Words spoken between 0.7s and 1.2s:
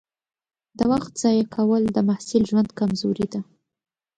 د وخت